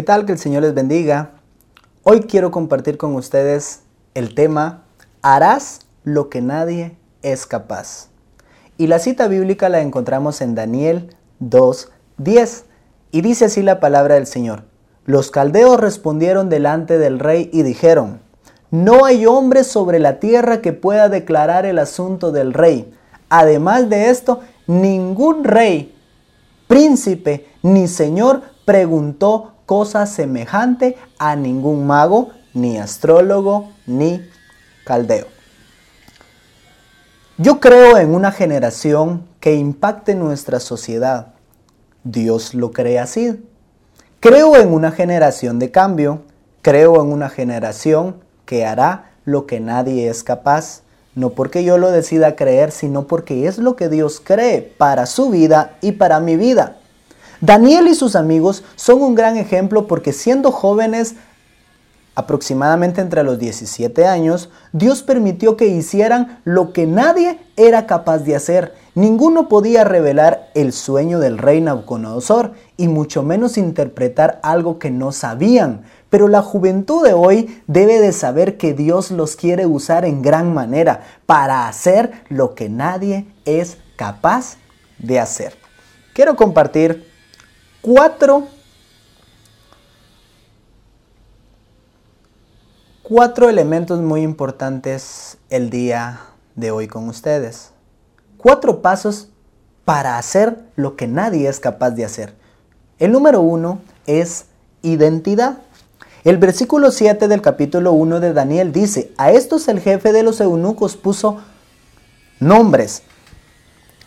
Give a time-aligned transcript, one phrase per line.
[0.00, 0.24] ¿Qué tal?
[0.24, 1.32] Que el Señor les bendiga.
[2.04, 3.82] Hoy quiero compartir con ustedes
[4.14, 4.84] el tema
[5.20, 8.08] Harás lo que nadie es capaz.
[8.78, 12.62] Y la cita bíblica la encontramos en Daniel 2.10
[13.10, 14.62] y dice así la palabra del Señor.
[15.04, 18.22] Los caldeos respondieron delante del rey y dijeron,
[18.70, 22.90] no hay hombre sobre la tierra que pueda declarar el asunto del rey.
[23.28, 25.94] Además de esto, ningún rey,
[26.68, 34.20] príncipe ni señor preguntó cosa semejante a ningún mago, ni astrólogo, ni
[34.82, 35.28] caldeo.
[37.38, 41.34] Yo creo en una generación que impacte nuestra sociedad.
[42.02, 43.48] Dios lo cree así.
[44.18, 46.22] Creo en una generación de cambio.
[46.62, 50.82] Creo en una generación que hará lo que nadie es capaz.
[51.14, 55.30] No porque yo lo decida creer, sino porque es lo que Dios cree para su
[55.30, 56.79] vida y para mi vida.
[57.40, 61.14] Daniel y sus amigos son un gran ejemplo porque siendo jóvenes,
[62.14, 68.36] aproximadamente entre los 17 años, Dios permitió que hicieran lo que nadie era capaz de
[68.36, 68.74] hacer.
[68.94, 75.10] Ninguno podía revelar el sueño del rey Nabucodonosor y mucho menos interpretar algo que no
[75.10, 75.82] sabían.
[76.10, 80.52] Pero la juventud de hoy debe de saber que Dios los quiere usar en gran
[80.52, 84.56] manera para hacer lo que nadie es capaz
[84.98, 85.54] de hacer.
[86.12, 87.09] Quiero compartir
[87.80, 88.46] cuatro,
[93.02, 96.20] cuatro elementos muy importantes el día
[96.54, 97.70] de hoy con ustedes.
[98.36, 99.28] Cuatro pasos
[99.84, 102.34] para hacer lo que nadie es capaz de hacer.
[102.98, 104.46] El número uno es
[104.82, 105.58] identidad.
[106.22, 110.40] El versículo 7 del capítulo 1 de Daniel dice, a estos el jefe de los
[110.40, 111.38] eunucos puso
[112.40, 113.02] nombres.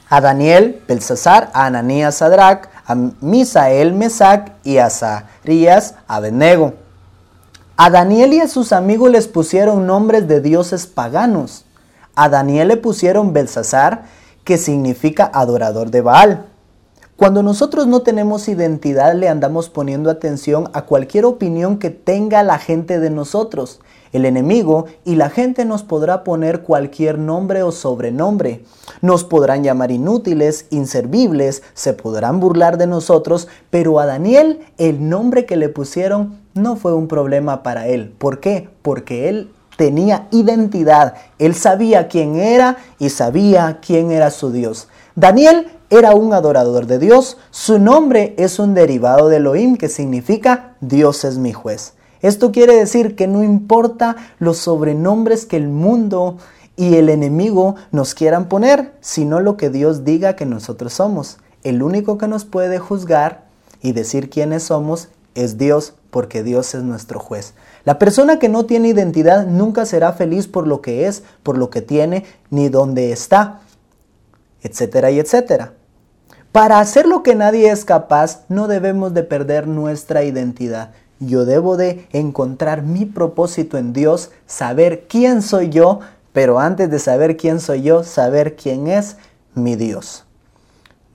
[0.10, 6.74] A Daniel, Belsasar, a Ananías, Sadrach, a Misael, Mesac y a Zarías, Abednego.
[7.76, 11.66] A Daniel y a sus amigos les pusieron nombres de dioses paganos.
[12.16, 14.04] A Daniel le pusieron Belsasar,
[14.44, 16.46] que significa adorador de Baal.
[17.16, 22.60] Cuando nosotros no tenemos identidad le andamos poniendo atención a cualquier opinión que tenga la
[22.60, 23.80] gente de nosotros.
[24.14, 28.64] El enemigo y la gente nos podrá poner cualquier nombre o sobrenombre.
[29.02, 35.46] Nos podrán llamar inútiles, inservibles, se podrán burlar de nosotros, pero a Daniel el nombre
[35.46, 38.14] que le pusieron no fue un problema para él.
[38.18, 38.70] ¿Por qué?
[38.84, 44.88] Porque él tenía identidad, él sabía quién era y sabía quién era su Dios.
[45.16, 47.38] Daniel era un adorador de Dios.
[47.52, 51.94] Su nombre es un derivado de Elohim que significa Dios es mi juez.
[52.24, 56.38] Esto quiere decir que no importa los sobrenombres que el mundo
[56.78, 61.38] y el enemigo nos quieran poner, sino lo que Dios diga que nosotros somos.
[61.64, 63.44] El único que nos puede juzgar
[63.82, 67.56] y decir quiénes somos es Dios, porque Dios es nuestro juez.
[67.84, 71.70] La persona que no tiene identidad nunca será feliz por lo que es, por lo
[71.70, 73.60] que tiene, ni dónde está,
[74.62, 75.74] etcétera y etcétera.
[76.54, 80.92] Para hacer lo que nadie es capaz, no debemos de perder nuestra identidad.
[81.20, 86.00] Yo debo de encontrar mi propósito en Dios, saber quién soy yo,
[86.34, 89.18] pero antes de saber quién soy yo, saber quién es
[89.54, 90.26] mi Dios.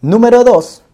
[0.01, 0.85] Número 2.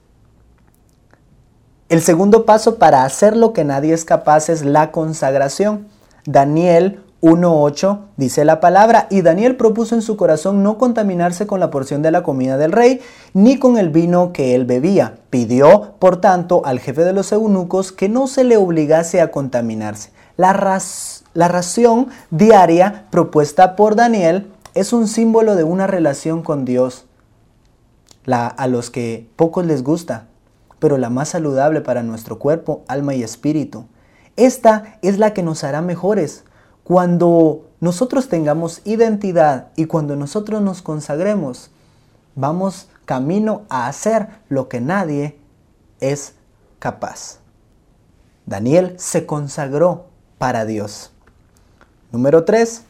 [1.90, 5.86] El segundo paso para hacer lo que nadie es capaz es la consagración.
[6.24, 11.70] Daniel 1.8 dice la palabra, y Daniel propuso en su corazón no contaminarse con la
[11.70, 13.00] porción de la comida del rey,
[13.32, 15.14] ni con el vino que él bebía.
[15.30, 20.10] Pidió, por tanto, al jefe de los eunucos que no se le obligase a contaminarse.
[20.36, 20.52] La,
[21.32, 27.06] la ración diaria propuesta por Daniel es un símbolo de una relación con Dios,
[28.26, 30.26] la, a los que pocos les gusta,
[30.78, 33.86] pero la más saludable para nuestro cuerpo, alma y espíritu.
[34.36, 36.44] Esta es la que nos hará mejores
[36.84, 41.70] cuando nosotros tengamos identidad y cuando nosotros nos consagremos,
[42.34, 45.38] vamos camino a hacer lo que nadie
[46.00, 46.34] es
[46.78, 47.38] capaz.
[48.46, 50.06] Daniel se consagró
[50.38, 51.10] para Dios.
[52.12, 52.82] Número 3.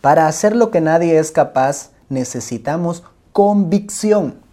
[0.00, 3.02] Para hacer lo que nadie es capaz necesitamos
[3.32, 4.43] convicción.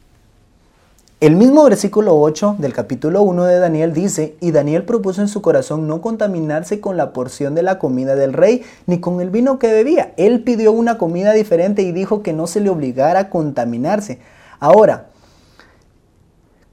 [1.22, 5.44] El mismo versículo 8 del capítulo 1 de Daniel dice, y Daniel propuso en su
[5.44, 9.60] corazón no contaminarse con la porción de la comida del rey, ni con el vino
[9.60, 10.14] que bebía.
[10.18, 14.18] Él pidió una comida diferente y dijo que no se le obligara a contaminarse.
[14.60, 15.11] Ahora,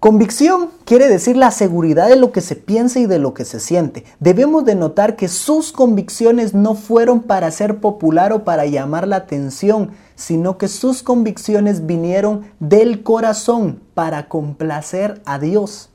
[0.00, 3.58] Convicción quiere decir la seguridad de lo que se piensa y de lo que se
[3.58, 4.04] siente.
[4.20, 9.16] Debemos de notar que sus convicciones no fueron para ser popular o para llamar la
[9.16, 15.90] atención, sino que sus convicciones vinieron del corazón para complacer a Dios.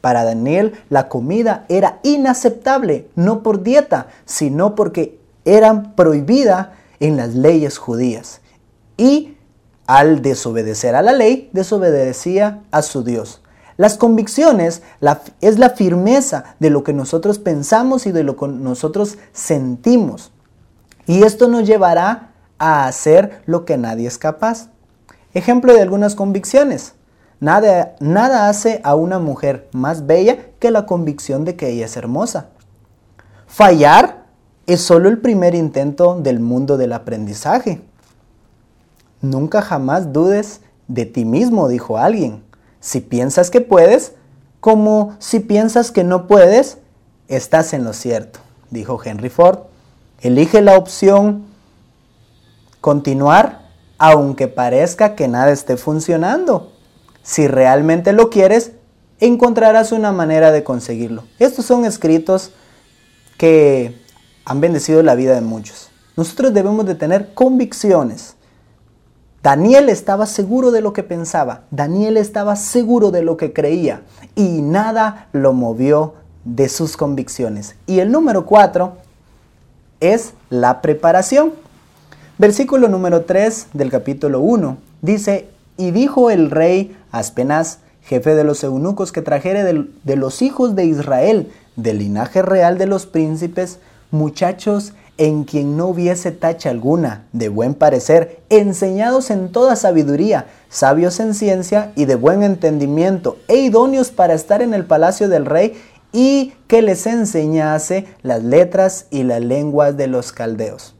[0.00, 7.34] Para Daniel la comida era inaceptable, no por dieta, sino porque era prohibida en las
[7.34, 8.40] leyes judías.
[8.96, 9.35] Y
[9.86, 13.40] al desobedecer a la ley, desobedecía a su Dios.
[13.76, 14.82] Las convicciones
[15.40, 20.32] es la firmeza de lo que nosotros pensamos y de lo que nosotros sentimos.
[21.06, 24.70] Y esto nos llevará a hacer lo que nadie es capaz.
[25.34, 26.94] Ejemplo de algunas convicciones.
[27.38, 31.96] Nada, nada hace a una mujer más bella que la convicción de que ella es
[31.98, 32.48] hermosa.
[33.46, 34.24] Fallar
[34.66, 37.82] es solo el primer intento del mundo del aprendizaje.
[39.30, 42.44] Nunca jamás dudes de ti mismo, dijo alguien.
[42.80, 44.12] Si piensas que puedes,
[44.60, 46.78] como si piensas que no puedes,
[47.28, 48.40] estás en lo cierto,
[48.70, 49.60] dijo Henry Ford.
[50.20, 51.44] Elige la opción
[52.80, 53.66] continuar
[53.98, 56.72] aunque parezca que nada esté funcionando.
[57.22, 58.72] Si realmente lo quieres,
[59.20, 61.24] encontrarás una manera de conseguirlo.
[61.38, 62.52] Estos son escritos
[63.38, 64.00] que
[64.44, 65.88] han bendecido la vida de muchos.
[66.16, 68.35] Nosotros debemos de tener convicciones.
[69.46, 74.00] Daniel estaba seguro de lo que pensaba, Daniel estaba seguro de lo que creía
[74.34, 76.14] y nada lo movió
[76.44, 77.76] de sus convicciones.
[77.86, 78.94] Y el número cuatro
[80.00, 81.52] es la preparación.
[82.38, 85.46] Versículo número 3 del capítulo 1 dice,
[85.76, 90.74] y dijo el rey Aspenaz, jefe de los eunucos, que trajere de, de los hijos
[90.74, 93.78] de Israel, del linaje real de los príncipes,
[94.10, 101.20] muchachos en quien no hubiese tacha alguna, de buen parecer, enseñados en toda sabiduría, sabios
[101.20, 105.74] en ciencia y de buen entendimiento, e idóneos para estar en el palacio del rey,
[106.12, 110.94] y que les enseñase las letras y las lenguas de los caldeos.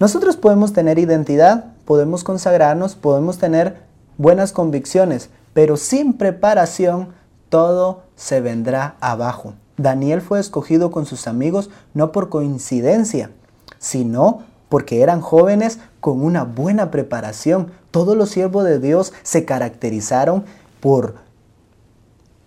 [0.00, 3.78] Nosotros podemos tener identidad, podemos consagrarnos, podemos tener
[4.16, 7.08] buenas convicciones, pero sin preparación
[7.48, 9.54] todo se vendrá abajo.
[9.78, 13.30] Daniel fue escogido con sus amigos no por coincidencia,
[13.78, 17.70] sino porque eran jóvenes con una buena preparación.
[17.90, 20.44] Todos los siervos de Dios se caracterizaron
[20.80, 21.14] por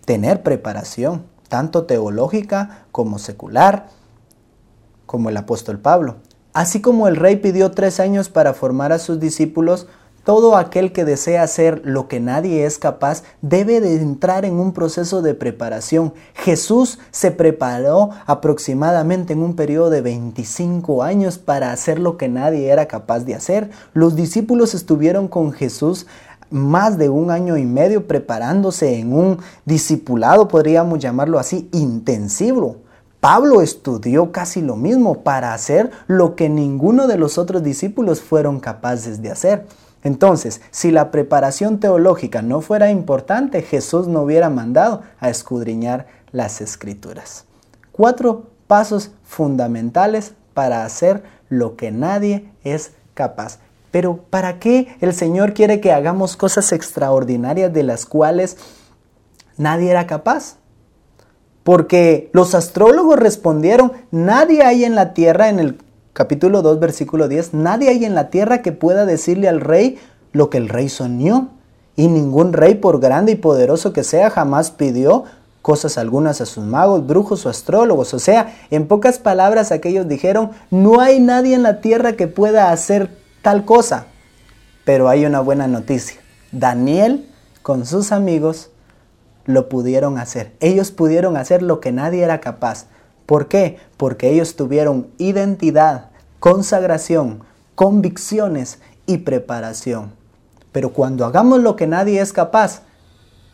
[0.06, 3.88] tener preparación, tanto teológica como secular,
[5.06, 6.18] como el apóstol Pablo.
[6.54, 9.88] Así como el rey pidió tres años para formar a sus discípulos,
[10.24, 14.72] todo aquel que desea hacer lo que nadie es capaz debe de entrar en un
[14.72, 16.14] proceso de preparación.
[16.34, 22.70] Jesús se preparó aproximadamente en un periodo de 25 años para hacer lo que nadie
[22.70, 23.72] era capaz de hacer.
[23.94, 26.06] Los discípulos estuvieron con Jesús
[26.52, 32.78] más de un año y medio preparándose en un discipulado, podríamos llamarlo así, intensivo.
[33.22, 38.60] Pablo estudió casi lo mismo para hacer lo que ninguno de los otros discípulos fueron
[38.60, 39.66] capaces de hacer.
[40.04, 46.62] Entonces, si la preparación teológica no fuera importante, Jesús no hubiera mandado a escudriñar las
[46.62, 47.46] escrituras.
[47.92, 53.60] Cuatro pasos fundamentales para hacer lo que nadie es capaz.
[53.92, 58.58] Pero ¿para qué el Señor quiere que hagamos cosas extraordinarias de las cuales
[59.58, 60.56] nadie era capaz?
[61.64, 65.78] Porque los astrólogos respondieron, nadie hay en la tierra en el
[66.14, 70.00] capítulo 2, versículo 10, nadie hay en la tierra que pueda decirle al rey
[70.32, 71.50] lo que el rey soñó.
[71.96, 75.26] Y ningún rey, por grande y poderoso que sea, jamás pidió
[75.62, 78.14] cosas algunas a sus magos, brujos o astrólogos.
[78.14, 82.72] O sea, en pocas palabras aquellos dijeron, no hay nadie en la tierra que pueda
[82.72, 83.10] hacer
[83.42, 84.08] tal cosa.
[84.86, 86.20] Pero hay una buena noticia.
[86.52, 87.30] Daniel
[87.62, 88.72] con sus amigos
[89.46, 90.54] lo pudieron hacer.
[90.60, 92.88] Ellos pudieron hacer lo que nadie era capaz.
[93.32, 93.78] ¿Por qué?
[93.96, 96.10] Porque ellos tuvieron identidad,
[96.42, 97.40] consagración,
[97.76, 100.12] convicciones y preparación.
[100.74, 102.82] Pero cuando hagamos lo que nadie es capaz,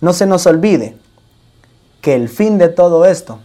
[0.01, 0.97] no se nos olvide
[2.01, 3.37] que el fin de todo esto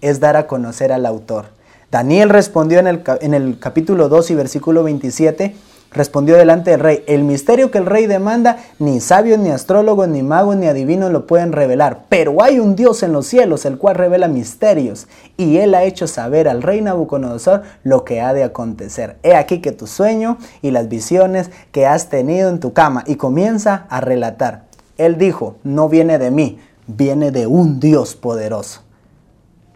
[0.00, 1.46] es dar a conocer al autor.
[1.90, 5.56] Daniel respondió en el, en el capítulo 2 y versículo 27,
[5.94, 10.22] Respondió delante del rey, el misterio que el rey demanda, ni sabios, ni astrólogos, ni
[10.22, 13.96] magos, ni adivinos lo pueden revelar, pero hay un Dios en los cielos, el cual
[13.96, 15.06] revela misterios,
[15.36, 19.16] y él ha hecho saber al rey Nabucodonosor lo que ha de acontecer.
[19.22, 23.16] He aquí que tu sueño y las visiones que has tenido en tu cama, y
[23.16, 24.62] comienza a relatar.
[24.96, 28.80] Él dijo, no viene de mí, viene de un Dios poderoso.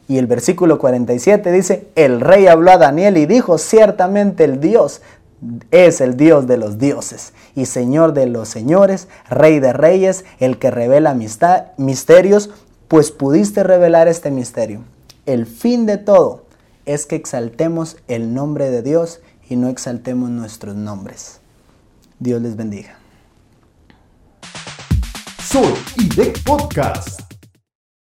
[0.09, 5.03] Y el versículo 47 dice, el rey habló a Daniel y dijo, ciertamente el Dios
[5.71, 10.59] es el Dios de los dioses y Señor de los señores, Rey de reyes, el
[10.59, 12.51] que revela misterios,
[12.89, 14.83] pues pudiste revelar este misterio.
[15.27, 16.45] El fin de todo
[16.85, 21.41] es que exaltemos el nombre de Dios y no exaltemos nuestros nombres.
[22.19, 22.99] Dios les bendiga.
[25.43, 27.26] Soy IDEC Podcast.